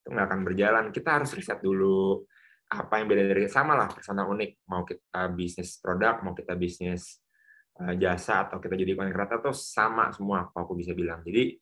itu 0.00 0.08
nggak 0.08 0.26
akan 0.28 0.40
berjalan. 0.44 0.84
Kita 0.88 1.20
harus 1.20 1.36
riset 1.36 1.60
dulu 1.60 2.24
apa 2.70 3.02
yang 3.02 3.10
beda 3.10 3.34
dari 3.34 3.50
sama 3.50 3.74
lah 3.74 3.90
persona 3.90 4.22
unik 4.22 4.70
mau 4.70 4.86
kita 4.86 5.26
bisnis 5.34 5.82
produk 5.82 6.22
mau 6.22 6.38
kita 6.38 6.54
bisnis 6.54 7.18
eh, 7.82 7.98
jasa 7.98 8.46
atau 8.46 8.62
kita 8.62 8.78
jadi 8.78 8.94
konten 8.94 9.10
kreator 9.10 9.50
tuh 9.50 9.56
sama 9.56 10.14
semua 10.14 10.46
kalau 10.54 10.70
aku 10.70 10.78
bisa 10.78 10.94
bilang 10.94 11.18
jadi 11.26 11.58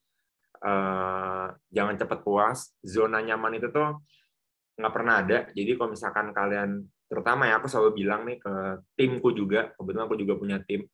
uh, 0.63 1.47
jangan 1.71 1.95
cepat 1.95 2.19
puas. 2.23 2.73
Zona 2.83 3.23
nyaman 3.23 3.59
itu 3.59 3.67
tuh 3.71 3.99
nggak 4.79 4.93
pernah 4.93 5.19
ada. 5.19 5.37
Jadi 5.51 5.75
kalau 5.75 5.91
misalkan 5.91 6.31
kalian, 6.31 6.83
terutama 7.11 7.51
ya 7.51 7.59
aku 7.59 7.67
selalu 7.67 8.03
bilang 8.03 8.23
nih 8.23 8.39
ke 8.39 8.53
timku 8.95 9.35
juga, 9.35 9.75
kebetulan 9.75 10.05
aku 10.07 10.15
juga 10.15 10.33
punya 10.39 10.57
tim, 10.63 10.87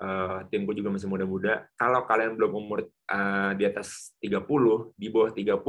uh, 0.00 0.44
timku 0.48 0.72
juga 0.72 0.88
masih 0.92 1.08
muda-muda. 1.08 1.68
Kalau 1.76 2.08
kalian 2.08 2.36
belum 2.36 2.52
umur 2.56 2.88
uh, 3.12 3.52
di 3.56 3.68
atas 3.68 4.16
30, 4.24 4.96
di 4.96 5.06
bawah 5.12 5.30
30, 5.32 5.60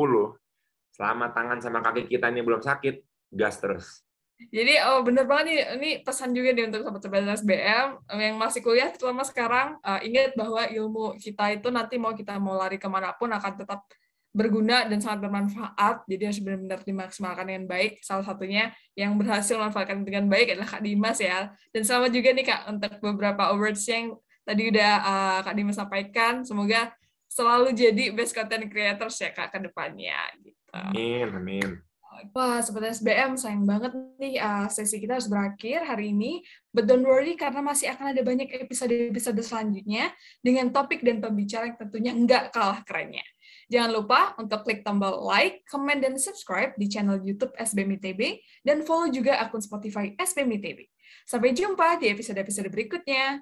selama 0.96 1.26
tangan 1.36 1.60
sama 1.60 1.80
kaki 1.84 2.08
kita 2.08 2.32
ini 2.32 2.40
belum 2.44 2.64
sakit, 2.64 3.04
gas 3.36 3.60
terus. 3.60 4.04
Jadi 4.50 4.74
oh 4.90 5.06
bener 5.06 5.30
banget 5.30 5.46
nih 5.46 5.60
ini 5.78 5.90
pesan 6.02 6.34
juga 6.34 6.50
nih 6.56 6.74
untuk 6.74 6.82
sobat-sobat 6.82 7.38
SBM 7.46 7.88
yang 8.18 8.36
masih 8.42 8.66
kuliah 8.66 8.90
terutama 8.90 9.22
sekarang 9.22 9.78
uh, 9.86 10.02
ingat 10.02 10.34
bahwa 10.34 10.66
ilmu 10.66 11.20
kita 11.22 11.54
itu 11.54 11.70
nanti 11.70 12.02
mau 12.02 12.18
kita 12.18 12.42
mau 12.42 12.58
lari 12.58 12.82
ke 12.82 12.90
mana 12.90 13.14
pun 13.14 13.30
akan 13.30 13.54
tetap 13.60 13.86
berguna 14.32 14.88
dan 14.88 15.04
sangat 15.04 15.28
bermanfaat, 15.28 16.08
jadi 16.08 16.32
harus 16.32 16.40
benar-benar 16.40 16.80
dimaksimalkan 16.88 17.46
dengan 17.52 17.66
baik. 17.68 18.00
Salah 18.00 18.24
satunya 18.24 18.72
yang 18.96 19.20
berhasil 19.20 19.60
memanfaatkan 19.60 20.08
dengan 20.08 20.32
baik 20.32 20.56
adalah 20.56 20.72
Kak 20.72 20.84
Dimas 20.88 21.20
ya. 21.20 21.52
Dan 21.76 21.84
selamat 21.84 22.12
juga 22.16 22.30
nih 22.32 22.46
Kak 22.48 22.62
untuk 22.72 22.92
beberapa 23.04 23.52
awards 23.52 23.84
yang 23.92 24.16
tadi 24.48 24.72
udah 24.72 24.92
uh, 25.04 25.40
Kak 25.44 25.56
Dimas 25.56 25.76
sampaikan. 25.76 26.48
Semoga 26.48 26.96
selalu 27.28 27.76
jadi 27.76 28.16
best 28.16 28.32
content 28.32 28.72
creators 28.72 29.20
ya 29.20 29.36
Kak 29.36 29.52
ke 29.52 29.60
depannya. 29.68 30.20
Gitu. 30.40 30.56
Amin, 30.72 31.28
amin. 31.36 31.91
Wah, 32.30 32.62
Sobat 32.62 32.94
SBM, 32.94 33.34
sayang 33.34 33.66
banget 33.66 33.90
nih 34.22 34.38
uh, 34.38 34.70
sesi 34.70 35.02
kita 35.02 35.18
harus 35.18 35.26
berakhir 35.26 35.82
hari 35.82 36.14
ini. 36.14 36.46
But 36.70 36.86
don't 36.86 37.02
worry, 37.02 37.34
karena 37.34 37.66
masih 37.66 37.90
akan 37.90 38.14
ada 38.14 38.22
banyak 38.22 38.54
episode-episode 38.62 39.42
selanjutnya 39.42 40.14
dengan 40.46 40.70
topik 40.70 41.02
dan 41.02 41.18
pembicara 41.18 41.74
yang 41.74 41.78
tentunya 41.82 42.12
nggak 42.14 42.44
kalah 42.54 42.86
kerennya. 42.86 43.26
Jangan 43.72 43.90
lupa 43.92 44.20
untuk 44.38 44.62
klik 44.68 44.86
tombol 44.86 45.26
like, 45.26 45.66
comment, 45.66 45.98
dan 45.98 46.20
subscribe 46.22 46.78
di 46.78 46.86
channel 46.86 47.18
YouTube 47.24 47.56
SBM 47.58 47.98
ITB, 47.98 48.44
dan 48.62 48.86
follow 48.86 49.10
juga 49.10 49.42
akun 49.42 49.64
Spotify 49.64 50.14
SBM 50.20 50.62
ITB. 50.62 50.80
Sampai 51.26 51.58
jumpa 51.58 51.98
di 51.98 52.12
episode-episode 52.14 52.70
berikutnya. 52.70 53.42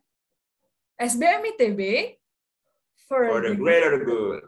SBM 1.00 1.42
ITB, 1.56 1.82
for, 3.08 3.26
for 3.28 3.42
the 3.44 3.56
greater 3.56 4.00
good. 4.04 4.44